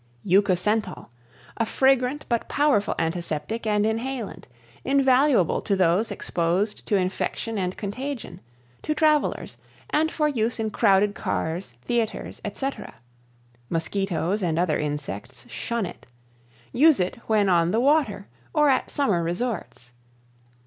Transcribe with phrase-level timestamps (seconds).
[0.25, 1.09] Euca Scentol
[1.57, 4.47] A fragrant but powerful Antiseptic and Inhalant.
[4.83, 8.41] Invaluable to those exposed to infection and contagion;
[8.81, 9.57] to travelers;
[9.91, 12.95] and for use in crowded cars, theatres, etc.
[13.69, 16.07] Mosquitoes and other insects shun it.
[16.73, 19.91] Use it when on the water or at summer resorts.